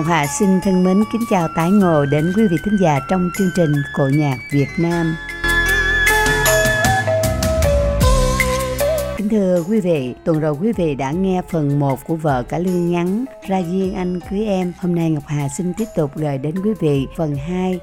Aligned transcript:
Ngọc 0.00 0.08
Hà 0.08 0.26
xin 0.26 0.60
thân 0.60 0.84
mến 0.84 1.04
kính 1.12 1.20
chào 1.30 1.48
tái 1.56 1.70
ngộ 1.70 2.06
đến 2.06 2.32
quý 2.36 2.42
vị 2.50 2.56
thính 2.64 2.76
giả 2.80 3.00
trong 3.08 3.30
chương 3.38 3.50
trình 3.56 3.72
Cổ 3.94 4.08
nhạc 4.08 4.36
Việt 4.52 4.68
Nam. 4.78 5.16
Kính 9.16 9.28
thưa 9.28 9.64
quý 9.68 9.80
vị, 9.80 10.14
tuần 10.24 10.40
rồi 10.40 10.52
quý 10.60 10.72
vị 10.72 10.94
đã 10.94 11.10
nghe 11.10 11.42
phần 11.50 11.78
1 11.78 11.98
của 12.06 12.16
vợ 12.16 12.42
cả 12.42 12.58
lương 12.58 12.92
ngắn 12.92 13.24
Ra 13.48 13.58
duyên 13.58 13.94
anh 13.94 14.20
cưới 14.30 14.44
em. 14.46 14.72
Hôm 14.80 14.94
nay 14.94 15.10
Ngọc 15.10 15.24
Hà 15.26 15.48
xin 15.48 15.74
tiếp 15.74 15.86
tục 15.96 16.10
gửi 16.14 16.38
đến 16.38 16.54
quý 16.64 16.70
vị 16.80 17.06
phần 17.16 17.36
2 17.36 17.80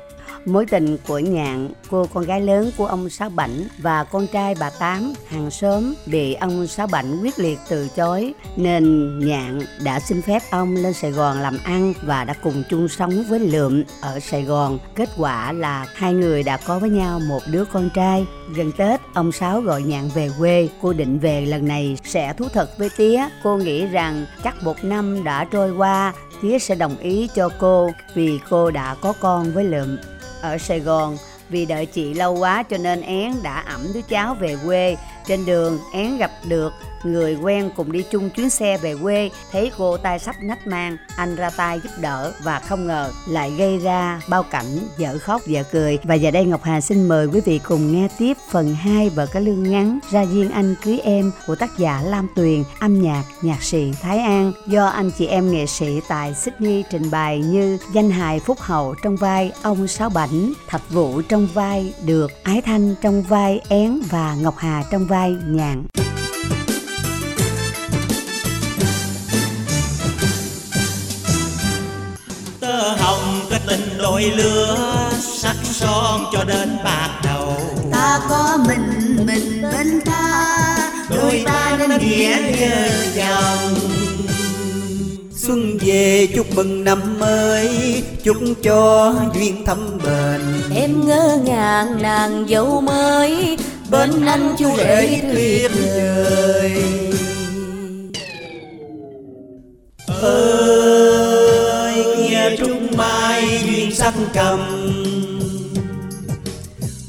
Mối 0.47 0.65
tình 0.65 0.97
của 1.07 1.19
Nhạn, 1.19 1.69
cô 1.89 2.05
con 2.13 2.23
gái 2.25 2.41
lớn 2.41 2.71
của 2.77 2.85
ông 2.85 3.09
Sáu 3.09 3.29
Bảnh 3.29 3.67
và 3.77 4.03
con 4.03 4.27
trai 4.27 4.55
bà 4.59 4.69
Tám 4.69 5.13
hàng 5.27 5.51
xóm 5.51 5.93
bị 6.05 6.33
ông 6.33 6.67
Sáu 6.67 6.87
Bảnh 6.87 7.19
quyết 7.21 7.39
liệt 7.39 7.59
từ 7.69 7.87
chối 7.95 8.33
nên 8.55 9.19
Nhạn 9.19 9.59
đã 9.83 9.99
xin 9.99 10.21
phép 10.21 10.39
ông 10.51 10.75
lên 10.75 10.93
Sài 10.93 11.11
Gòn 11.11 11.39
làm 11.39 11.57
ăn 11.63 11.93
và 12.01 12.23
đã 12.23 12.33
cùng 12.43 12.63
chung 12.69 12.87
sống 12.87 13.23
với 13.29 13.39
Lượm 13.39 13.83
ở 14.01 14.19
Sài 14.19 14.43
Gòn. 14.43 14.79
Kết 14.95 15.09
quả 15.17 15.51
là 15.51 15.85
hai 15.95 16.13
người 16.13 16.43
đã 16.43 16.57
có 16.57 16.79
với 16.79 16.89
nhau 16.89 17.19
một 17.29 17.41
đứa 17.51 17.65
con 17.65 17.89
trai. 17.95 18.25
Gần 18.55 18.71
Tết, 18.77 18.99
ông 19.13 19.31
Sáu 19.31 19.61
gọi 19.61 19.83
Nhạn 19.83 20.09
về 20.15 20.29
quê. 20.39 20.69
Cô 20.81 20.93
định 20.93 21.19
về 21.19 21.45
lần 21.45 21.67
này 21.67 21.97
sẽ 22.03 22.33
thú 22.33 22.45
thật 22.53 22.77
với 22.77 22.89
Tía. 22.97 23.27
Cô 23.43 23.57
nghĩ 23.57 23.85
rằng 23.85 24.25
chắc 24.43 24.63
một 24.63 24.83
năm 24.83 25.23
đã 25.23 25.43
trôi 25.43 25.71
qua 25.71 26.13
Tía 26.41 26.59
sẽ 26.59 26.75
đồng 26.75 26.97
ý 26.97 27.29
cho 27.35 27.49
cô 27.59 27.91
vì 28.15 28.39
cô 28.49 28.71
đã 28.71 28.95
có 29.01 29.13
con 29.19 29.51
với 29.51 29.63
Lượm 29.63 29.97
ở 30.41 30.57
Sài 30.57 30.79
Gòn. 30.79 31.17
Vì 31.49 31.65
đợi 31.65 31.85
chị 31.85 32.13
lâu 32.13 32.37
quá 32.37 32.63
cho 32.63 32.77
nên 32.77 33.01
én 33.01 33.33
đã 33.43 33.63
ẩm 33.67 33.81
đứa 33.93 34.01
cháu 34.09 34.35
về 34.39 34.57
quê. 34.65 34.97
Trên 35.27 35.45
đường, 35.45 35.79
én 35.93 36.17
gặp 36.17 36.31
được 36.47 36.73
người 37.13 37.35
quen 37.35 37.69
cùng 37.75 37.91
đi 37.91 38.03
chung 38.11 38.29
chuyến 38.29 38.49
xe 38.49 38.77
về 38.77 38.95
quê, 39.01 39.29
thấy 39.51 39.71
cô 39.77 39.97
tay 39.97 40.19
sắp 40.19 40.35
nách 40.41 40.67
mang, 40.67 40.97
anh 41.15 41.35
ra 41.35 41.49
tay 41.49 41.79
giúp 41.83 41.89
đỡ 42.01 42.33
và 42.43 42.59
không 42.59 42.87
ngờ 42.87 43.11
lại 43.27 43.51
gây 43.51 43.77
ra 43.77 44.21
bao 44.29 44.43
cảnh 44.43 44.79
dở 44.97 45.17
khóc 45.17 45.41
dở 45.47 45.63
cười. 45.71 45.99
Và 46.03 46.15
giờ 46.15 46.31
đây 46.31 46.45
ngọc 46.45 46.63
hà 46.63 46.81
xin 46.81 47.07
mời 47.07 47.27
quý 47.27 47.41
vị 47.41 47.59
cùng 47.63 47.93
nghe 47.93 48.07
tiếp 48.17 48.37
phần 48.51 48.75
2 48.75 49.09
vở 49.09 49.25
cái 49.25 49.41
lương 49.41 49.63
ngắn 49.63 49.99
ra 50.11 50.21
duyên 50.21 50.51
anh 50.51 50.75
cưới 50.83 50.99
em 51.03 51.31
của 51.47 51.55
tác 51.55 51.77
giả 51.77 52.01
lam 52.05 52.27
tuyền, 52.35 52.63
âm 52.79 53.01
nhạc 53.01 53.23
nhạc 53.41 53.63
sĩ 53.63 53.91
thái 54.01 54.19
an, 54.19 54.51
do 54.67 54.85
anh 54.85 55.11
chị 55.11 55.27
em 55.27 55.51
nghệ 55.51 55.65
sĩ 55.65 56.01
tại 56.07 56.33
sydney 56.33 56.83
trình 56.91 57.11
bày 57.11 57.39
như 57.39 57.77
danh 57.93 58.09
hài 58.09 58.39
phúc 58.39 58.57
hậu 58.59 58.95
trong 59.03 59.15
vai 59.15 59.51
ông 59.61 59.87
sáu 59.87 60.09
bảnh 60.09 60.53
thạch 60.67 60.89
vũ 60.89 61.21
trong 61.21 61.47
vai 61.53 61.93
được, 62.05 62.43
ái 62.43 62.61
thanh 62.61 62.95
trong 63.01 63.23
vai 63.23 63.61
én 63.69 63.99
và 64.09 64.35
ngọc 64.35 64.55
hà 64.57 64.83
trong 64.91 65.07
vai 65.07 65.35
nhàn 65.45 65.83
đôi 74.17 74.31
lứa 74.31 75.09
sắc 75.21 75.55
son 75.63 76.25
cho 76.33 76.43
đến 76.43 76.77
bạc 76.83 77.09
đầu. 77.23 77.53
Ta 77.91 78.19
có 78.29 78.57
mình 78.67 79.17
mình 79.25 79.61
bên 79.61 80.01
ta 80.05 80.77
đôi 81.09 81.43
ta 81.45 81.77
nên 81.79 81.89
nghĩa 81.99 82.37
nhờ 82.59 82.89
chồng 83.15 83.75
Xuân 85.35 85.77
về 85.77 86.27
chúc 86.35 86.55
mừng 86.55 86.83
năm 86.83 87.19
mới 87.19 88.03
Chúc 88.23 88.37
cho 88.63 89.13
duyên 89.35 89.65
thâm 89.65 89.97
bền. 90.05 90.41
Em 90.75 91.07
ngỡ 91.07 91.39
ngàng 91.45 92.01
nàng 92.01 92.45
dâu 92.49 92.81
mới 92.81 93.57
Bên 93.89 94.25
anh 94.25 94.55
chú 94.59 94.69
rể 94.77 95.21
tuyệt 95.33 95.71
vời. 95.75 96.83
Ơi 100.21 101.37
nghe 102.29 102.55
trúc 102.57 102.97
mai 102.97 103.56
duyên 103.87 103.95
sắc 103.95 104.13
cầm. 104.33 104.59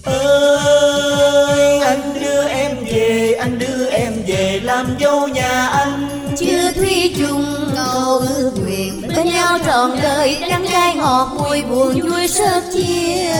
Ơi 0.04 1.78
anh 1.78 2.14
đưa 2.20 2.48
em 2.48 2.76
về 2.84 3.34
anh 3.38 3.58
đưa 3.58 3.86
em 3.90 4.12
về 4.26 4.60
làm 4.62 4.96
dâu 5.00 5.28
nhà 5.28 5.66
anh. 5.66 6.08
Chưa 6.38 6.72
thủy 6.72 7.14
chung 7.18 7.70
câu 7.76 8.18
ước 8.18 8.52
nguyện 8.64 9.02
bên 9.16 9.26
nhau 9.28 9.58
trọn 9.66 9.90
đời 10.02 10.36
đắng 10.50 10.66
cay 10.72 10.94
ngọt 10.94 11.28
mùi 11.38 11.62
buồn 11.62 12.00
vui 12.00 12.28
sớt 12.28 12.62
chia. 12.72 13.34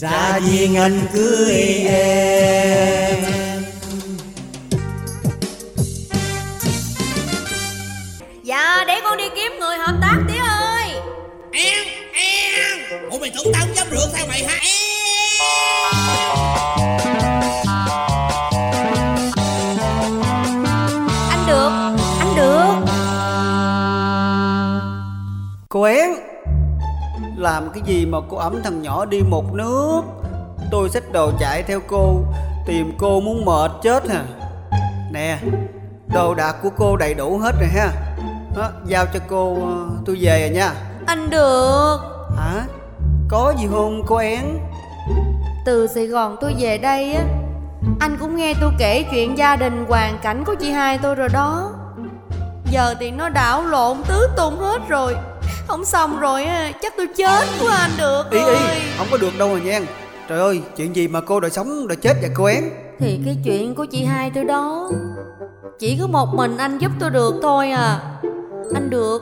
Ra 0.00 0.40
duyên 0.50 0.76
anh 0.76 1.00
cưới 1.14 1.54
em 1.88 3.49
hợp 9.90 9.98
tác 10.00 10.18
tía 10.28 10.38
ơi! 10.38 10.90
Em 11.52 11.86
Em! 12.14 13.00
Ủa 13.10 13.18
mày 13.18 13.30
tưởng 13.34 13.52
tao 13.52 13.62
không 13.66 13.74
dám 13.74 13.86
rượt 13.90 14.08
theo 14.14 14.26
mày 14.28 14.44
hả? 14.44 14.58
Anh 21.30 21.46
được 21.46 21.70
Anh 22.18 22.36
được. 22.36 22.92
Cô 25.68 25.82
én 25.82 26.10
Làm 27.36 27.70
cái 27.74 27.82
gì 27.86 28.06
mà 28.06 28.18
cô 28.28 28.36
ấm 28.36 28.60
thằng 28.64 28.82
nhỏ 28.82 29.04
đi 29.04 29.20
một 29.22 29.54
nước? 29.54 30.02
Tôi 30.70 30.90
xách 30.90 31.12
đồ 31.12 31.32
chạy 31.40 31.62
theo 31.62 31.80
cô 31.86 32.24
Tìm 32.66 32.92
cô 32.98 33.20
muốn 33.20 33.44
mệt 33.44 33.70
chết 33.82 34.08
hả? 34.08 34.24
Nè 35.12 35.38
Đồ 36.14 36.34
đạc 36.34 36.56
của 36.62 36.70
cô 36.76 36.96
đầy 36.96 37.14
đủ 37.14 37.38
hết 37.38 37.52
rồi 37.60 37.68
ha 37.68 38.09
đó, 38.56 38.70
Giao 38.86 39.06
cho 39.14 39.20
cô 39.28 39.54
ờ, 39.54 39.86
tôi 40.06 40.18
về 40.20 40.40
rồi 40.40 40.50
nha. 40.50 40.72
Anh 41.06 41.30
được. 41.30 41.98
Hả? 42.36 42.64
Có 43.28 43.54
gì 43.58 43.66
không 43.70 44.02
cô 44.06 44.16
én? 44.16 44.58
Từ 45.64 45.86
Sài 45.86 46.06
Gòn 46.06 46.36
tôi 46.40 46.54
về 46.58 46.78
đây 46.78 47.12
á 47.12 47.22
Anh 48.00 48.16
cũng 48.20 48.36
nghe 48.36 48.54
tôi 48.60 48.70
kể 48.78 49.04
chuyện 49.10 49.38
gia 49.38 49.56
đình 49.56 49.84
hoàn 49.88 50.18
cảnh 50.22 50.44
của 50.44 50.54
chị 50.54 50.70
hai 50.70 50.98
tôi 50.98 51.14
rồi 51.14 51.28
đó. 51.32 51.70
Giờ 52.70 52.94
thì 53.00 53.10
nó 53.10 53.28
đảo 53.28 53.62
lộn 53.66 53.96
tứ 54.08 54.28
tung 54.36 54.58
hết 54.58 54.78
rồi. 54.88 55.16
Không 55.68 55.84
xong 55.84 56.20
rồi 56.20 56.44
á 56.44 56.72
Chắc 56.82 56.94
tôi 56.96 57.06
chết 57.16 57.44
quá 57.62 57.76
anh 57.76 57.90
được 57.98 58.30
Ý 58.30 58.40
ơi 58.40 58.56
ý 58.56 58.80
Không 58.98 59.06
có 59.10 59.16
được 59.16 59.38
đâu 59.38 59.48
mà 59.54 59.60
nha. 59.60 59.80
Trời 60.28 60.38
ơi 60.40 60.62
chuyện 60.76 60.96
gì 60.96 61.08
mà 61.08 61.20
cô 61.20 61.40
đòi 61.40 61.50
sống 61.50 61.88
đòi 61.88 61.96
chết 61.96 62.16
vậy 62.20 62.30
cô 62.34 62.44
én? 62.44 62.64
Thì 62.98 63.20
cái 63.24 63.36
chuyện 63.44 63.74
của 63.74 63.84
chị 63.84 64.04
hai 64.04 64.30
tôi 64.34 64.44
đó 64.44 64.90
Chỉ 65.78 65.98
có 66.00 66.06
một 66.06 66.28
mình 66.34 66.56
anh 66.56 66.78
giúp 66.78 66.90
tôi 67.00 67.10
được 67.10 67.34
thôi 67.42 67.70
à 67.70 68.00
Anh 68.74 68.90
được. 68.90 69.18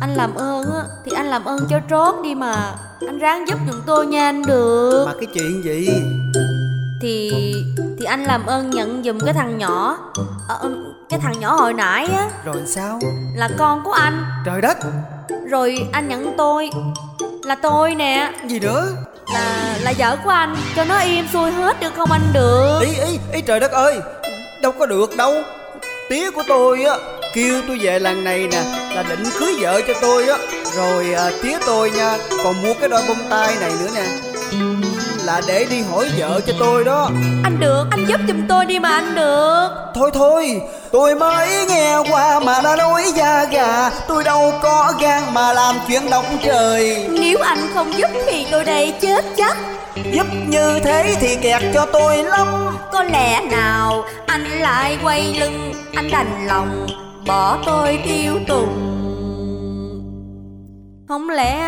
Anh 0.00 0.14
làm 0.14 0.34
ơn 0.34 0.64
á 0.72 0.82
Thì 1.04 1.12
anh 1.16 1.26
làm 1.26 1.44
ơn 1.44 1.66
cho 1.70 1.80
trót 1.90 2.14
đi 2.24 2.34
mà. 2.34 2.74
Anh 3.06 3.18
ráng 3.18 3.48
giúp 3.48 3.58
giùm 3.70 3.80
tôi 3.86 4.06
nha 4.06 4.24
anh 4.24 4.42
được. 4.46 5.04
Mà 5.06 5.12
cái 5.20 5.26
chuyện 5.34 5.64
gì? 5.64 5.88
Thì 7.02 7.32
Thì 7.98 8.04
anh 8.04 8.24
làm 8.24 8.46
ơn 8.46 8.70
nhận 8.70 9.02
giùm 9.04 9.20
cái 9.20 9.34
thằng 9.34 9.58
nhỏ. 9.58 9.98
Ờ, 10.48 10.70
Cái 11.08 11.20
thằng 11.20 11.40
nhỏ 11.40 11.54
hồi 11.54 11.74
nãy 11.74 12.06
á. 12.06 12.30
Rồi 12.44 12.56
sao? 12.66 13.00
Là 13.36 13.48
con 13.58 13.84
của 13.84 13.92
anh. 13.92 14.24
Trời 14.46 14.60
đất. 14.60 14.78
Rồi 15.50 15.88
anh 15.92 16.08
nhận 16.08 16.34
tôi. 16.36 16.70
Là 17.44 17.54
tôi 17.54 17.94
nè. 17.94 18.32
Gì 18.48 18.60
nữa? 18.60 18.88
Là 19.34 19.76
là 19.80 19.92
vợ 19.98 20.16
của 20.24 20.30
anh. 20.30 20.56
Cho 20.76 20.84
nó 20.84 20.98
im 20.98 21.26
xuôi 21.32 21.50
hết 21.50 21.80
được 21.80 21.92
không 21.96 22.12
anh 22.12 22.32
được? 22.34 22.80
Ý 22.80 22.88
ý 23.06 23.18
ý 23.32 23.40
trời 23.40 23.60
đất 23.60 23.70
ơi. 23.70 24.00
Đâu 24.62 24.72
có 24.78 24.86
được 24.86 25.16
đâu. 25.16 25.34
Tía 26.10 26.30
của 26.30 26.42
tôi 26.48 26.84
á 26.84 26.96
Kêu 27.34 27.62
tôi 27.68 27.78
về 27.80 27.98
lần 27.98 28.24
này 28.24 28.48
nè 28.52 28.62
Là 28.94 29.02
định 29.02 29.22
cưới 29.38 29.54
vợ 29.60 29.80
cho 29.88 29.94
tôi 30.00 30.28
á. 30.28 30.38
Rồi 30.76 31.14
à, 31.14 31.30
tía 31.42 31.58
tôi 31.66 31.90
nha 31.90 32.16
Còn 32.44 32.62
mua 32.62 32.74
cái 32.74 32.88
đôi 32.88 33.02
bông 33.08 33.30
tai 33.30 33.54
này 33.60 33.70
nữa 33.80 33.88
nè. 33.94 34.06
Là 35.24 35.40
để 35.46 35.66
đi 35.70 35.80
hỏi 35.80 36.10
vợ 36.18 36.40
cho 36.46 36.52
tôi 36.58 36.84
đó. 36.84 37.10
Anh 37.44 37.60
được 37.60 37.84
Anh 37.90 38.04
giúp 38.08 38.20
giùm 38.28 38.46
tôi 38.48 38.66
đi 38.66 38.78
mà 38.78 38.88
anh 38.88 39.14
được. 39.14 39.68
Thôi 39.94 40.10
thôi 40.14 40.60
Tôi 40.92 41.14
mới 41.14 41.66
nghe 41.68 41.96
qua 42.10 42.40
mà 42.40 42.60
đã 42.64 42.76
nói 42.76 43.04
da 43.16 43.44
gà. 43.44 43.90
Tôi 44.08 44.24
đâu 44.24 44.52
có 44.62 44.92
gan 45.00 45.22
mà 45.32 45.52
làm 45.52 45.74
chuyện 45.88 46.10
động 46.10 46.38
trời. 46.44 47.08
Nếu 47.10 47.38
anh 47.38 47.70
không 47.74 47.98
giúp 47.98 48.10
thì 48.26 48.46
tôi 48.50 48.64
đây 48.64 48.94
chết 49.00 49.24
chắc. 49.36 49.56
Giúp 50.12 50.26
như 50.46 50.80
thế 50.84 51.16
thì 51.20 51.36
kẹt 51.42 51.62
cho 51.74 51.86
tôi 51.92 52.24
lắm. 52.24 52.76
Có 52.92 53.02
lẽ 53.02 53.40
nào 53.50 54.04
anh 54.26 54.44
lại 54.44 54.98
quay 55.02 55.36
lưng 55.40 55.72
Anh 55.94 56.10
đành 56.10 56.46
lòng 56.46 56.86
bỏ 57.26 57.58
tôi 57.66 57.98
tiêu 58.04 58.38
tùng. 58.48 58.88
Không 61.08 61.30
lẽ 61.30 61.60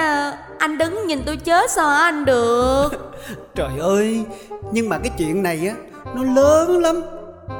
anh 0.58 0.78
đứng 0.78 1.06
nhìn 1.06 1.22
tôi 1.26 1.36
chết 1.36 1.70
sao 1.70 1.88
hả 1.88 1.96
anh 1.96 2.24
được? 2.24 2.88
Trời 3.54 3.70
ơi 3.80 4.24
Nhưng 4.72 4.88
mà 4.88 4.98
cái 4.98 5.10
chuyện 5.18 5.42
này 5.42 5.68
á 5.68 5.74
Nó 6.14 6.22
lớn 6.22 6.78
lắm. 6.78 7.02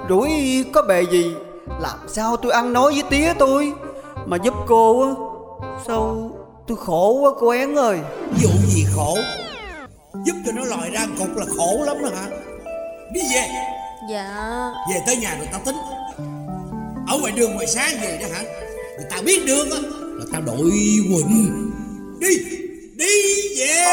Rủi 0.08 0.64
có 0.72 0.82
bề 0.82 1.02
gì 1.02 1.34
Làm 1.80 1.98
sao 2.08 2.36
tôi 2.36 2.52
ăn 2.52 2.72
nói 2.72 2.92
với 2.92 3.02
tía 3.10 3.32
tôi? 3.38 3.72
Mà 4.26 4.36
giúp 4.36 4.54
cô 4.66 5.02
á 5.02 5.14
Sao 5.86 6.30
tôi 6.66 6.76
khổ 6.80 7.12
quá 7.12 7.30
cô 7.40 7.48
én 7.48 7.74
ơi. 7.74 7.98
Vụ 8.42 8.50
gì 8.66 8.84
khổ? 8.96 9.16
Giúp 10.24 10.34
cho 10.46 10.52
nó 10.52 10.62
lòi 10.64 10.90
ra 10.90 11.06
cục 11.18 11.36
là 11.36 11.46
khổ 11.56 11.84
lắm 11.84 11.96
đó 12.02 12.08
hả? 12.14 12.26
Đi 13.12 13.20
về? 13.34 13.46
Dạ. 14.10 14.70
Về 14.90 15.02
tới 15.06 15.16
nhà 15.16 15.36
rồi 15.38 15.48
tao 15.52 15.60
tính 15.64 15.76
Ở 17.08 17.18
ngoài 17.18 17.32
đường 17.36 17.54
ngoài 17.54 17.66
sáng 17.66 18.00
về 18.00 18.18
đó 18.22 18.26
hả? 18.34 18.42
Người 18.96 19.06
ta 19.10 19.16
biết 19.24 19.46
đường 19.46 19.70
á 19.70 19.78
Là 20.18 20.24
tao 20.32 20.40
đội 20.42 20.70
quỳnh. 21.08 21.72
Đi 22.20 22.28
Đi 22.96 23.32
về. 23.58 23.84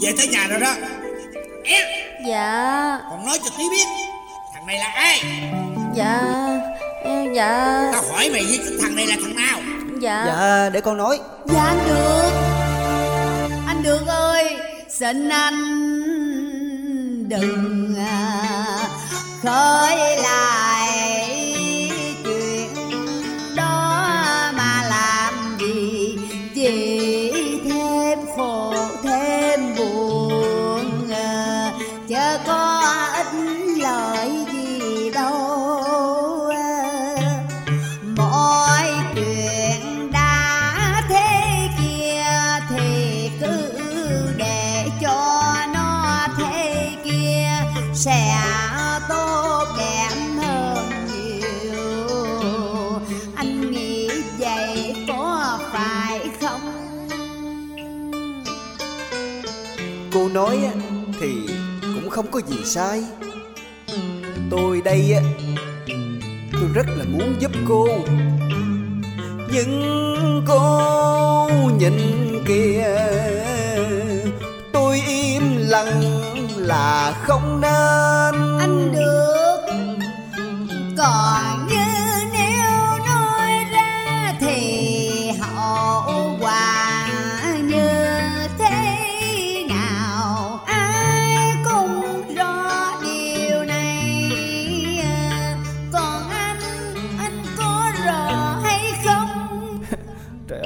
Về 0.00 0.12
tới 0.16 0.26
nhà 0.28 0.46
rồi 0.50 0.60
đó. 0.60 0.74
Em. 1.64 1.84
Dạ. 2.28 2.98
Còn 3.10 3.26
nói 3.26 3.38
cho 3.44 3.50
tí 3.58 3.64
biết 3.70 3.86
Thằng 4.54 4.66
này 4.66 4.78
là 4.78 4.86
ai? 4.94 5.20
Dạ 5.94 6.20
em- 7.04 7.34
Dạ. 7.34 7.88
Tao 7.92 8.02
hỏi 8.12 8.30
mày 8.30 8.44
với 8.44 8.58
cái 8.58 8.72
thằng 8.82 8.96
này 8.96 9.06
là 9.06 9.16
thằng 9.22 9.36
nào 9.36 9.60
Dạ. 10.00 10.24
Dạ 10.26 10.70
để 10.72 10.80
con 10.80 10.96
nói. 10.96 11.20
Dạ 11.46 11.64
anh 11.64 11.78
được. 11.88 12.30
Anh 13.66 13.82
được 13.82 14.06
ơi 14.06 14.56
Xin 14.88 15.28
anh 15.28 15.54
đừng 17.28 17.94
à, 17.98 18.36
khơi 19.42 20.16
không 62.18 62.30
có 62.30 62.40
gì 62.40 62.64
sai. 62.64 63.02
Tôi 64.50 64.80
đây 64.84 65.12
á, 65.14 65.22
Tôi 66.52 66.68
rất 66.74 66.86
là 66.96 67.04
muốn 67.08 67.34
giúp 67.38 67.52
cô. 67.68 67.88
Nhưng 69.52 70.44
cô 70.48 71.50
nhìn 71.78 71.98
kìa 72.46 72.96
Tôi 74.72 75.00
im 75.06 75.42
lặng 75.58 76.02
là 76.56 77.14
không 77.22 77.60
nên. 77.60 78.58
Anh 78.58 78.92
được. 78.92 79.58
Còn 80.98 81.57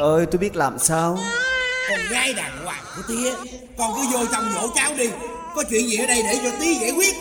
ơi 0.03 0.27
tôi 0.31 0.39
biết 0.39 0.57
làm 0.57 0.79
sao. 0.79 1.19
Con 1.89 1.99
gái 2.11 2.35
đàng 2.35 2.65
hoàng 2.65 2.85
của 2.97 3.03
tía. 3.09 3.33
Con 3.79 3.91
cứ 3.97 4.03
vô 4.13 4.27
trong 4.33 4.45
dỗ 4.55 4.69
cháu 4.75 4.95
đi. 4.99 5.11
Có 5.55 5.65
chuyện 5.71 5.89
gì 5.89 5.97
ở 5.97 6.07
đây 6.07 6.23
để 6.23 6.39
cho 6.43 6.51
tí 6.61 6.75
giải 6.75 6.91
quyết. 6.91 7.15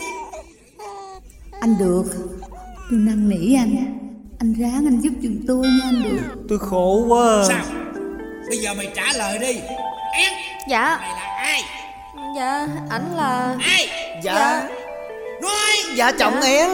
Anh 1.61 1.77
được. 1.79 2.03
Tôi 2.89 2.99
năn 2.99 3.29
nỉ 3.29 3.55
anh. 3.55 3.97
Anh 4.39 4.53
ráng 4.53 4.85
anh 4.87 4.99
giúp 4.99 5.13
giùm 5.23 5.37
tôi 5.47 5.67
nha 5.67 5.83
anh 5.83 6.03
được. 6.03 6.45
Tôi 6.49 6.59
khổ 6.59 7.05
quá. 7.07 7.43
Sao? 7.47 7.65
Bây 8.49 8.57
giờ 8.57 8.73
mày 8.73 8.91
trả 8.95 9.13
lời 9.13 9.39
đi. 9.39 9.59
Em. 10.13 10.33
Dạ. 10.69 10.97
Mày 11.01 11.09
là 11.09 11.35
ai? 11.37 11.63
Dạ 12.35 12.67
ảnh 12.89 13.15
là 13.15 13.55
Ai? 13.61 13.87
Dạ. 14.23 14.69
Nói. 15.41 15.95
Dạ 15.95 16.11
trọng 16.19 16.41
én 16.41 16.69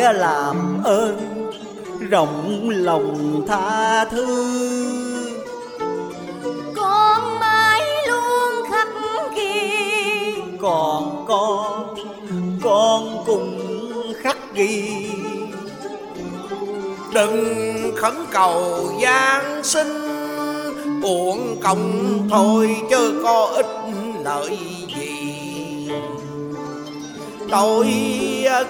làm 0.00 0.82
ơn 0.84 1.16
Rộng 2.10 2.68
lòng 2.70 3.42
tha 3.48 4.04
thứ. 4.04 4.26
Con 6.76 7.38
mãi 7.40 7.82
luôn 8.08 8.70
khắc 8.70 8.88
ghi 9.36 10.34
Còn 10.60 11.24
con 11.28 11.94
Con 12.62 13.24
cùng 13.26 13.60
khắc 14.22 14.36
ghi. 14.54 15.06
Đừng 17.14 17.92
khấn 17.96 18.14
cầu 18.30 18.92
gian 19.02 19.64
sinh 19.64 20.20
Uổng 21.02 21.60
công 21.62 22.28
thôi 22.30 22.76
chứ 22.90 23.20
có 23.22 23.52
ích 23.54 23.66
lợi 24.24 24.58
gì. 24.96 25.88
Tội 27.50 27.86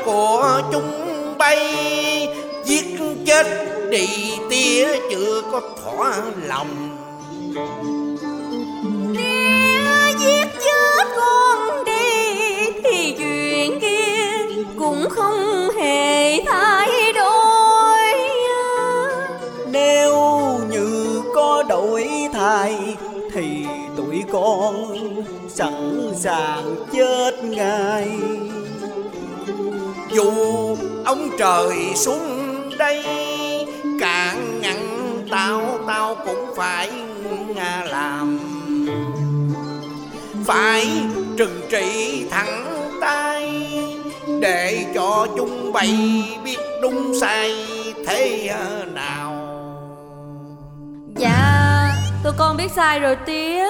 của 0.05 0.63
chúng 0.73 1.00
bay 1.41 1.59
Giết 2.65 2.85
chết 3.27 3.47
đi 3.91 4.07
tía 4.51 4.89
chưa 5.11 5.43
có 5.53 5.61
thỏa 5.83 6.23
lòng. 6.47 6.97
Tía 9.17 10.19
giết 10.21 10.47
chết 10.65 11.07
con 11.17 11.85
đi 11.85 12.71
Thì 12.85 13.15
chuyện 13.19 13.81
kia 13.81 14.55
cũng 14.79 15.09
không 15.11 15.69
hề 15.79 16.41
thay 16.47 17.13
đổi. 17.13 18.15
Nếu 19.73 20.17
như 20.71 21.23
có 21.35 21.63
đổi 21.69 22.09
thay 22.33 22.97
Thì 23.33 23.67
tụi 23.97 24.25
con 24.33 24.97
sẵn 25.49 26.11
sàng 26.15 26.77
chết 26.93 27.45
ngay 27.45 28.09
Dù 30.13 30.77
ông 31.05 31.31
trời 31.39 31.77
xuống 31.95 32.51
đây 32.79 33.05
Cạn 34.01 34.61
ngăn 34.61 34.77
tao 35.31 35.79
Tao 35.87 36.17
cũng 36.27 36.55
phải 36.57 36.91
làm. 37.85 38.39
Phải 40.47 40.89
trừng 41.37 41.61
trị 41.71 42.27
thẳng 42.31 42.91
tay 43.01 43.63
Để 44.41 44.87
cho 44.95 45.27
chúng 45.37 45.73
bay 45.73 46.23
biết 46.45 46.59
đúng 46.83 47.13
sai 47.21 47.55
thế 48.07 48.55
nào. 48.95 49.35
Dạ 51.17 51.91
Tụi 52.25 52.33
con 52.39 52.57
biết 52.57 52.71
sai 52.77 53.01
rồi 53.01 53.17
tía 53.27 53.65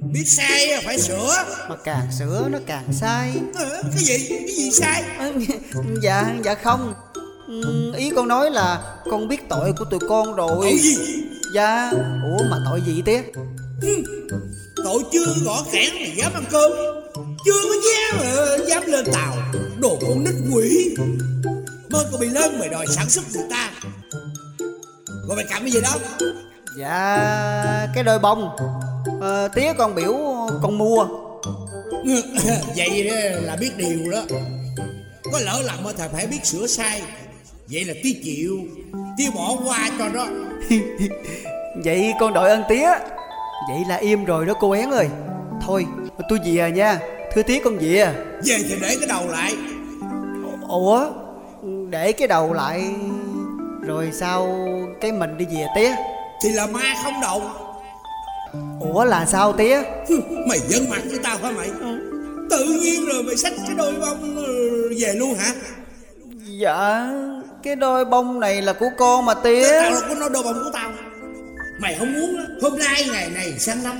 Biết 0.00 0.24
sai 0.26 0.82
phải 0.84 0.98
sửa. 0.98 1.34
Mà 1.68 1.76
càng 1.84 2.06
sửa 2.18 2.48
nó 2.50 2.58
càng 2.66 2.92
sai. 2.92 3.32
Ờ, 3.54 3.82
Cái 3.82 4.04
gì? 4.04 4.26
Cái 4.28 4.54
gì 4.56 4.70
sai? 4.70 5.02
Ờ, 5.18 5.32
Dạ 6.02 6.34
dạ 6.44 6.54
không. 6.54 6.94
Ừ, 7.48 7.92
Ý 7.96 8.10
con 8.16 8.28
nói 8.28 8.50
là 8.50 8.96
con 9.10 9.28
biết 9.28 9.48
tội 9.48 9.72
của 9.78 9.84
tụi 9.84 10.00
con 10.08 10.34
rồi. 10.34 10.48
Tội 10.62 10.78
gì? 10.78 10.96
Dạ 11.54 11.90
Ủa 12.24 12.44
mà 12.50 12.56
tội 12.64 12.82
gì 12.86 13.02
tía 13.06 13.22
Tội 14.84 15.02
chưa 15.12 15.24
gõ 15.44 15.62
kẽn 15.72 15.94
mà 15.94 16.06
dám 16.16 16.32
ăn 16.34 16.44
cơm. 16.50 16.72
Chưa 17.44 17.62
có 17.62 17.74
dám 17.90 18.20
dám 18.68 18.82
lên 18.86 19.04
tàu. 19.12 19.36
Đồ 19.78 19.98
con 20.00 20.24
nít 20.24 20.34
quỷ. 20.54 20.96
Mới 21.90 22.04
có 22.12 22.18
bị 22.18 22.28
lớn 22.28 22.58
mày 22.58 22.68
đòi 22.68 22.86
sản 22.96 23.10
xuất 23.10 23.24
người 23.34 23.42
ta. 23.50 23.70
Rồi 25.28 25.36
mày 25.36 25.44
cầm 25.50 25.62
cái 25.62 25.70
gì 25.70 25.80
đó? 25.80 25.90
Dạ 26.78 27.86
Cái 27.94 28.04
đôi 28.04 28.18
bông 28.18 28.48
Ờ, 29.20 29.48
Tía 29.48 29.72
con 29.72 29.94
biểu 29.94 30.14
con 30.62 30.78
mua. 30.78 31.06
Vậy 32.76 33.08
đó 33.08 33.14
là 33.42 33.56
biết 33.60 33.70
điều 33.76 34.10
đó. 34.12 34.22
Có 35.32 35.38
lỡ 35.40 35.62
làm 35.64 35.78
thì 35.98 36.04
phải 36.12 36.26
biết 36.26 36.46
sửa 36.46 36.66
sai. 36.66 37.02
Vậy 37.66 37.84
là 37.84 37.94
tí 38.02 38.12
chịu. 38.24 38.58
Tí 39.18 39.30
bỏ 39.34 39.56
qua 39.64 39.90
cho 39.98 40.08
đó. 40.08 40.26
Vậy 41.84 42.12
con 42.20 42.32
đội 42.32 42.48
ơn 42.50 42.62
tía. 42.68 42.88
Vậy 43.68 43.84
là 43.88 43.96
im 43.96 44.24
rồi 44.24 44.46
đó 44.46 44.54
cô 44.60 44.70
én 44.70 44.90
ơi. 44.90 45.08
Thôi 45.66 45.86
tôi 46.28 46.38
về 46.44 46.70
nha. 46.70 46.98
Thưa 47.32 47.42
tía 47.42 47.60
con 47.64 47.78
về. 47.78 48.14
Về 48.44 48.58
thì 48.68 48.76
để 48.80 48.96
cái 49.00 49.08
đầu 49.08 49.28
lại. 49.28 49.54
Ủa 50.68 51.06
Để 51.90 52.12
cái 52.12 52.28
đầu 52.28 52.52
lại. 52.52 52.90
Rồi 53.82 54.10
sao 54.12 54.66
cái 55.00 55.12
mình 55.12 55.38
đi 55.38 55.44
về 55.44 55.66
tía? 55.76 55.94
Thì 56.42 56.48
là 56.50 56.66
ma 56.66 56.94
không 57.04 57.20
đầu 57.22 57.42
Ủa 58.80 59.04
là 59.04 59.26
sao 59.26 59.52
tía? 59.52 59.82
Mày 60.48 60.58
giận 60.68 60.90
mặt 60.90 61.02
với 61.10 61.18
tao 61.22 61.38
hả 61.38 61.50
mày? 61.50 61.70
Tự 62.50 62.64
nhiên 62.64 63.06
rồi 63.06 63.22
mày 63.22 63.36
xách 63.36 63.52
cái 63.66 63.76
đôi 63.78 63.92
bông 63.92 64.36
ờ, 64.36 64.52
về 64.98 65.14
luôn 65.14 65.34
hả? 65.34 65.52
Dạ 66.44 67.10
Cái 67.62 67.76
đôi 67.76 68.04
bông 68.04 68.40
này 68.40 68.62
là 68.62 68.72
của 68.72 68.90
con 68.98 69.24
mà 69.24 69.34
tía. 69.34 69.68
Tao 69.80 69.90
đâu 69.90 70.00
có 70.08 70.14
nói 70.14 70.30
đôi 70.32 70.42
bông 70.42 70.64
của 70.64 70.70
tao. 70.72 70.92
Mày 71.80 71.96
không 71.98 72.12
muốn 72.12 72.36
á 72.36 72.44
Hôm 72.62 72.78
nay 72.78 73.08
ngày 73.12 73.30
này 73.34 73.58
sang 73.58 73.82
năm 73.82 73.96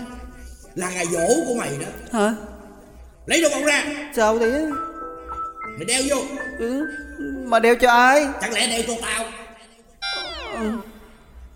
Là 0.75 0.91
ngày 0.91 1.07
dỗ 1.07 1.27
của 1.47 1.55
mày 1.55 1.71
đó. 1.81 2.19
Hả? 2.21 2.35
Lấy 3.27 3.43
đôi 3.43 3.51
bông 3.51 3.65
ra. 3.65 3.85
Sao 4.17 4.39
tía? 4.39 4.61
Mày 5.77 5.85
đeo 5.87 6.03
vô. 6.09 6.23
Ừ. 6.59 6.87
Mà 7.45 7.59
đeo 7.59 7.75
cho 7.77 7.91
ai? 7.91 8.27
Chẳng 8.41 8.53
lẽ 8.53 8.67
đeo 8.67 8.83
cho 8.87 8.95
tao 9.03 9.25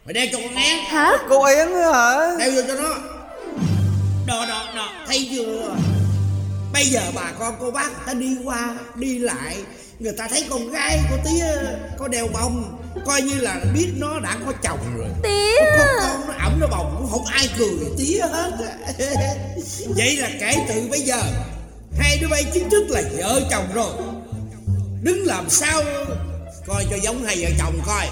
Mày 0.04 0.14
đeo 0.14 0.26
cho 0.32 0.38
con 0.38 0.56
én 0.56 0.78
Hả? 0.84 1.12
Cô 1.28 1.44
Yến 1.44 1.68
hả? 1.68 2.36
Đeo 2.38 2.52
vô 2.52 2.62
cho 2.68 2.74
nó. 2.74 2.98
Đó 4.26 4.46
đó 4.48 4.72
đó 4.76 4.88
Thấy 5.06 5.28
chưa? 5.30 5.76
Bây 6.72 6.84
giờ 6.84 7.00
bà 7.14 7.32
con 7.38 7.54
cô 7.60 7.70
bác 7.70 8.06
ta 8.06 8.14
đi 8.14 8.36
qua 8.44 8.76
Đi 8.94 9.18
lại. 9.18 9.56
Người 9.98 10.12
ta 10.12 10.28
thấy 10.28 10.46
con 10.50 10.70
gái 10.70 11.00
của 11.10 11.16
tía 11.24 11.44
Có 11.98 12.08
đeo 12.08 12.28
bông. 12.32 12.78
Coi 13.06 13.22
như 13.22 13.40
là 13.40 13.60
biết 13.74 13.88
nó 13.96 14.20
đã 14.20 14.36
có 14.46 14.52
chồng 14.62 14.78
rồi. 14.96 15.08
Tía. 15.22 15.76
Con 15.78 15.86
con 16.00 16.28
nó 16.28 16.34
ẩm 16.44 16.60
nó 16.60 16.66
bồng 16.66 16.94
Cũng 16.98 17.10
không 17.10 17.24
ai 17.24 17.48
cười 17.58 17.68
tía 17.98 18.20
hết. 18.32 18.50
Vậy 19.96 20.16
là 20.16 20.30
kể 20.40 20.56
từ 20.68 20.88
bây 20.90 21.00
giờ 21.00 21.22
Hai 21.98 22.18
đứa 22.18 22.28
bay 22.28 22.44
chính 22.54 22.70
thức 22.70 22.84
là 22.88 23.02
vợ 23.16 23.40
chồng 23.50 23.66
rồi. 23.74 23.92
Đứng 25.02 25.26
làm 25.26 25.50
sao? 25.50 25.82
Coi 26.66 26.86
cho 26.90 26.96
giống 27.02 27.24
hai 27.24 27.36
vợ 27.40 27.48
chồng 27.58 27.80
coi 27.86 28.06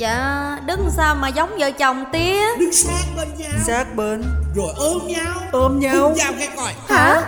Dạ 0.00 0.58
đứng 0.66 0.90
sao 0.96 1.14
mà 1.14 1.28
giống 1.28 1.58
vợ 1.58 1.70
chồng 1.70 2.04
tía? 2.12 2.58
Đứng 2.58 2.72
sát 2.72 3.04
bên 3.16 3.28
nhau. 3.38 3.50
Sát 3.66 3.96
bên. 3.96 4.22
Rồi 4.54 4.72
ôm 4.76 5.06
nhau. 5.06 5.34
Ôm 5.52 5.80
nhau. 5.80 5.96
Hôn 6.00 6.14
nhau 6.14 6.32
cái 6.38 6.48
coi. 6.56 6.72
Hả? 6.88 7.22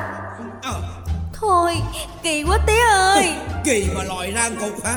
Ờ. 0.63 0.83
Thôi 1.33 1.77
kỳ 2.23 2.45
quá 2.45 2.59
tía 2.67 2.83
ơi. 2.93 3.35
Kỳ 3.65 3.87
mà 3.95 4.05
lòi 4.05 4.31
ra 4.31 4.51
cục 4.61 4.85
hả? 4.85 4.95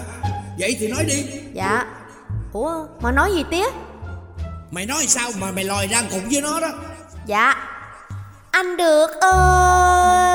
Vậy 0.60 0.78
thì 0.80 0.88
nói 0.88 1.06
đi. 1.06 1.26
Dạ. 1.54 1.86
Ủa 2.54 2.86
mà 3.02 3.12
nói 3.12 3.32
gì 3.36 3.44
tía? 3.52 3.66
Mày 4.72 4.86
nói 4.86 5.06
sao 5.08 5.30
mà 5.40 5.52
mày 5.52 5.64
lòi 5.64 5.88
ra 5.88 6.02
cục 6.12 6.22
với 6.32 6.42
nó 6.42 6.60
đó? 6.60 6.70
Dạ. 7.26 7.56
Anh 8.52 8.78
được 8.78 9.08
ơi 9.22 10.35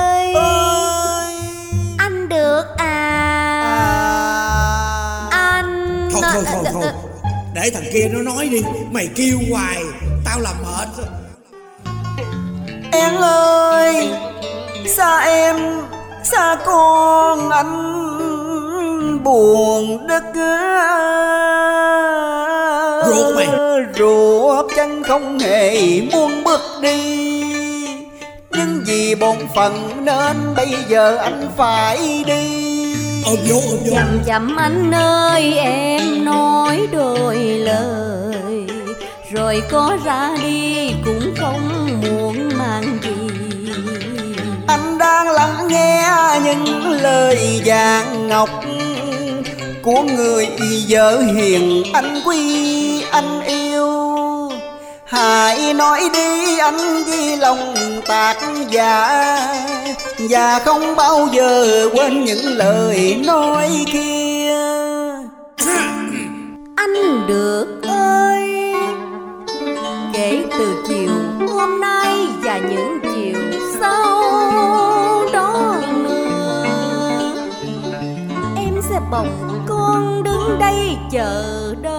Để 7.61 7.69
thằng 7.69 7.83
kia 7.93 8.09
nó 8.13 8.21
nói 8.21 8.49
đi. 8.51 8.61
Mày 8.91 9.09
kêu 9.15 9.37
hoài 9.51 9.83
Tao 10.25 10.39
làm 10.39 10.55
mệt. 10.61 11.05
Em 12.91 13.15
ơi 13.21 14.09
Xa 14.87 15.19
em 15.19 15.55
Xa 16.23 16.57
con 16.65 17.49
anh 17.49 19.23
Buồn 19.23 20.07
đất. 20.07 20.23
Ruột 23.07 23.35
mày. 23.35 23.47
Ruột 23.99 24.65
chân 24.75 25.03
không 25.03 25.39
hề 25.39 26.01
muốn 26.11 26.43
bước 26.43 26.61
đi. 26.81 27.43
Nhưng 28.51 28.83
vì 28.85 29.15
bổn 29.15 29.37
phận 29.55 30.05
nên 30.05 30.37
bây 30.55 30.75
giờ 30.87 31.17
anh 31.17 31.49
phải 31.57 32.23
đi 32.27 32.70
Ôm 33.25 33.37
vô 33.47 33.55
ôm 33.55 33.79
vô. 33.85 33.95
Chậm 33.95 34.19
chậm 34.25 34.55
anh 34.55 34.91
ơi 34.91 35.57
em 35.57 36.25
nói 36.25 36.87
đôi 36.91 37.37
lời. 37.37 38.67
Rồi 39.31 39.63
có 39.71 39.97
ra 40.05 40.29
đi 40.43 40.91
cũng 41.05 41.33
không 41.37 41.87
muốn 42.01 42.49
mang 42.57 42.97
gì. 43.03 43.11
Anh 44.67 44.97
đang 44.97 45.31
lắng 45.31 45.67
nghe 45.67 46.09
những 46.43 46.91
lời 47.01 47.61
vàng 47.65 48.27
ngọc 48.27 48.49
Của 49.81 50.01
người 50.01 50.47
vợ 50.89 51.21
hiền. 51.21 51.83
Anh 51.93 52.21
quý 52.25 53.03
anh 53.11 53.41
yêu 53.45 53.60
Hãy 55.11 55.73
nói 55.73 56.09
đi 56.13 56.57
anh 56.57 57.03
với 57.07 57.37
lòng 57.37 57.75
tạc 58.07 58.37
giả 58.69 58.69
dạ. 58.69 59.55
Và 60.29 60.59
không 60.59 60.95
bao 60.95 61.27
giờ 61.31 61.89
quên 61.93 62.23
những 62.25 62.45
lời 62.45 63.21
nói 63.25 63.69
kia. 63.93 64.53
Anh 66.75 67.27
được 67.27 67.67
ơi, 67.83 68.73
Kể 70.13 70.43
từ 70.57 70.83
chiều 70.87 71.11
hôm 71.49 71.81
nay 71.81 72.27
và 72.43 72.57
những 72.57 72.99
chiều 73.01 73.41
sau 73.79 74.21
đó 75.33 75.75
nữa. 76.03 76.65
Em 78.55 78.81
sẽ 78.89 78.99
bồng 79.11 79.63
con 79.67 80.23
đứng 80.23 80.59
đây 80.59 80.97
chờ 81.11 81.43
đợi. 81.81 81.90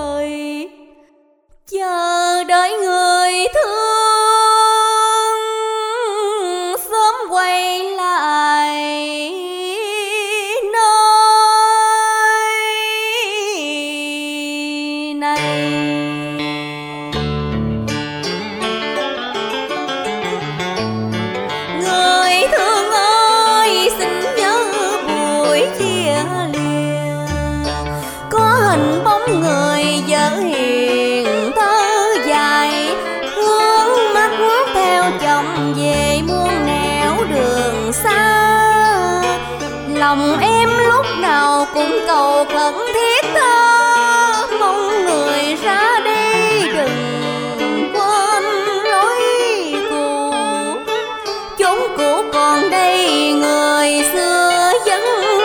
Chốn 51.63 51.79
cũ 51.97 52.23
còn 52.33 52.71
đây 52.71 53.33
người 53.33 54.05
xưa 54.13 54.73
vẫn 54.87 55.03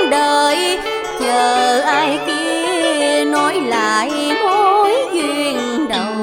đợi. 0.10 0.80
Chờ 1.20 1.82
ai 1.82 2.20
kia 2.28 3.26
nói 3.26 3.62
lại 3.68 4.12
mối 4.44 4.96
duyên 5.14 5.88
đầu. 5.90 6.14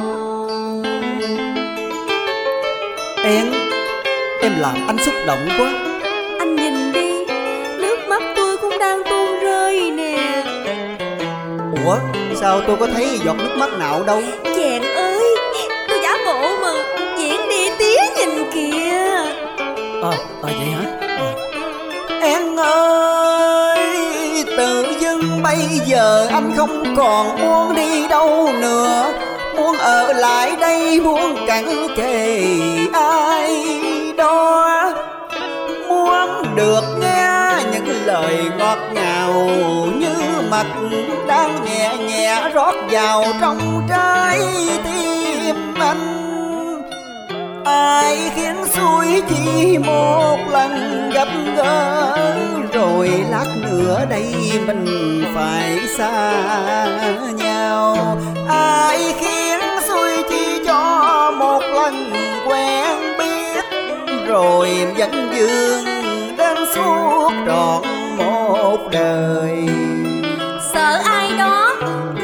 Em, 3.24 3.52
em 4.40 4.52
làm 4.60 4.86
anh 4.86 4.98
xúc 4.98 5.14
động 5.26 5.48
quá. 5.58 5.72
Anh 6.38 6.56
nhìn 6.56 6.92
đi 6.92 7.34
nước 7.78 7.96
mắt 8.08 8.22
tôi 8.36 8.56
cũng 8.56 8.78
đang 8.78 9.02
tuôn 9.10 9.40
rơi 9.40 9.90
nè. 9.90 10.44
Ủa, 11.84 11.96
sao 12.40 12.60
tôi 12.66 12.76
có 12.80 12.86
thấy 12.94 13.18
giọt 13.24 13.36
nước 13.38 13.56
mắt 13.56 13.70
nào 13.78 14.02
đâu 14.06 14.22
Ờ, 20.04 20.10
à, 20.10 20.18
à, 20.42 20.52
vậy 20.58 20.70
hả? 20.70 21.08
Ờ. 21.18 21.34
Em 22.22 22.56
ơi, 22.56 23.86
tự 24.56 24.86
dưng 25.00 25.42
bây 25.42 25.58
giờ 25.86 26.26
anh 26.30 26.52
không 26.56 26.94
còn 26.96 27.38
muốn 27.40 27.74
đi 27.74 28.08
đâu 28.08 28.48
nữa 28.60 29.12
Muốn 29.56 29.76
ở 29.76 30.12
lại 30.12 30.56
đây, 30.60 31.00
muốn 31.00 31.36
cạnh 31.46 31.88
kề 31.96 32.46
ai 32.92 33.66
đó 34.16 34.92
Muốn 35.88 36.54
được 36.54 36.84
nghe 37.00 37.50
những 37.72 38.06
lời 38.06 38.38
ngọt 38.58 38.78
ngào 38.94 39.48
Như 39.98 40.14
mặt 40.50 40.66
đang 41.26 41.64
nhẹ 41.64 41.96
nhẹ 41.96 42.50
rót 42.54 42.74
vào 42.90 43.24
trong 43.40 43.86
trái 43.88 44.40
tim 44.84 45.56
anh 45.78 46.23
Ai 47.64 48.30
khiến 48.34 48.56
xui 48.74 49.22
chỉ 49.28 49.78
một 49.78 50.38
lần 50.50 51.10
gặp 51.14 51.28
gỡ, 51.56 52.16
Rồi 52.72 53.08
lát 53.30 53.46
nữa 53.62 54.04
đây 54.10 54.34
mình 54.66 55.24
phải 55.34 55.78
xa 55.98 56.86
nhau. 57.36 57.96
Ai 58.48 59.14
khiến 59.20 59.60
xui 59.88 60.10
chỉ 60.30 60.62
cho 60.66 61.32
một 61.38 61.60
lần 61.74 62.12
quen 62.46 63.18
biết, 63.18 63.64
Rồi 64.26 64.86
vẫn 64.96 65.30
dương 65.34 65.84
đến 66.38 66.56
suốt 66.74 67.30
trọn 67.46 67.82
một 68.18 68.78
đời. 68.92 69.68
Sợ 70.72 71.02
ai 71.04 71.30
đó 71.38 71.76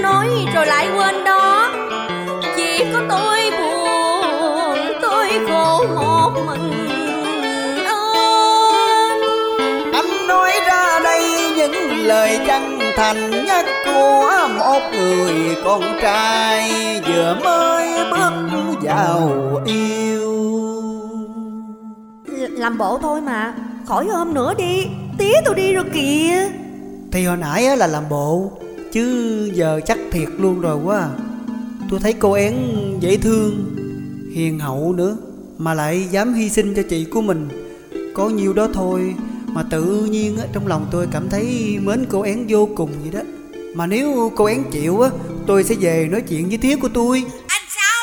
nói 0.03 0.29
rồi 0.55 0.67
lại 0.67 0.89
quên 0.97 1.20
lời 12.11 12.39
chân 12.47 12.79
thành 12.97 13.31
nhất 13.31 13.67
của 13.85 14.49
một 14.59 14.81
người 14.93 15.57
con 15.65 15.83
trai 16.03 16.71
vừa 17.07 17.37
mới 17.45 18.11
bước 18.11 18.79
vào 18.83 19.33
yêu. 19.67 20.33
Làm 22.51 22.79
bộ 22.79 22.99
thôi 22.99 23.21
mà 23.21 23.55
Khỏi 23.87 24.07
ôm 24.09 24.35
nữa 24.35 24.55
đi. 24.59 24.87
Tía 25.19 25.35
tôi 25.45 25.55
đi 25.55 25.73
rồi 25.73 25.85
kìa. 25.95 26.49
Thì 27.13 27.25
hồi 27.25 27.37
nãy 27.37 27.67
á 27.67 27.77
là 27.77 27.87
làm 27.87 28.09
bộ 28.09 28.51
Chứ 28.93 29.51
giờ 29.55 29.81
chắc 29.87 29.99
thiệt 30.11 30.29
luôn 30.39 30.61
rồi 30.61 30.79
quá. 30.85 31.09
Tôi 31.91 32.01
thấy 32.01 32.13
cô 32.13 32.33
én 32.33 32.55
dễ 33.01 33.17
thương 33.17 33.77
Hiền 34.35 34.59
hậu 34.59 34.93
nữa 34.93 35.17
Mà 35.59 35.75
lại 35.75 36.09
dám 36.11 36.35
hy 36.35 36.49
sinh 36.49 36.75
cho 36.75 36.83
chị 36.91 37.05
của 37.05 37.21
mình. 37.21 37.49
Có 38.15 38.29
nhiêu 38.29 38.53
đó 38.53 38.69
thôi 38.75 39.15
Mà 39.53 39.63
tự 39.71 39.85
nhiên 40.11 40.39
á, 40.39 40.45
trong 40.53 40.67
lòng 40.67 40.87
tôi 40.91 41.07
cảm 41.13 41.31
thấy 41.31 41.79
mến 41.83 42.07
cô 42.11 42.23
én 42.23 42.47
vô 42.49 42.69
cùng 42.77 42.91
vậy 43.03 43.11
đó. 43.13 43.21
Mà 43.75 43.87
nếu 43.87 44.33
cô 44.37 44.45
én 44.45 44.63
chịu 44.73 45.01
á 45.01 45.11
Tôi 45.47 45.65
sẽ 45.65 45.75
về 45.75 46.09
nói 46.11 46.21
chuyện 46.21 46.49
với 46.49 46.59
tía 46.59 46.77
của 46.77 46.89
tôi. 46.95 47.25
Anh 47.49 47.63
Sáu 47.69 48.01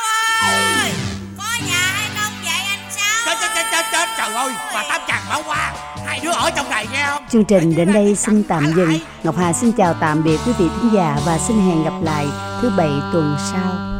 ơi! 0.50 0.92
Có 1.38 1.44
nhà 1.68 1.82
hay 1.94 2.10
không 2.16 2.34
vậy 2.44 2.62
anh 2.68 2.92
Sáu? 2.92 3.25
Chết 3.25 3.36
chết 3.42 3.50
chết 3.56 3.66
chết 3.72 3.86
chết. 3.92 4.08
Trời 4.18 4.34
ơi 4.34 4.51
Bà 4.74 4.84
Tám 4.89 5.01
chàng 5.08 5.24
bảo 5.30 5.42
qua 5.46 5.74
Hai 6.06 6.20
đứa 6.24 6.32
ở 6.32 6.50
trong 6.56 6.70
này 6.70 6.88
nghe 6.94 7.06
không? 7.10 7.24
Chương 7.32 7.46
trình 7.46 7.75
đến 7.75 7.94
đây 7.94 8.16
xin 8.16 8.44
tạm 8.44 8.74
dừng. 8.75 9.00
Ngọc 9.24 9.38
Hà 9.38 9.54
xin 9.54 9.72
chào 9.72 9.94
tạm 9.94 10.24
biệt 10.24 10.39
quý 10.46 10.51
vị 10.60 10.66
thính 10.82 10.92
giả 10.94 11.18
và 11.25 11.39
xin 11.48 11.58
hẹn 11.58 11.84
gặp 11.84 11.94
lại 12.04 12.27
thứ 12.62 12.72
bảy 12.77 12.92
tuần 13.13 13.36
sau. 13.51 13.97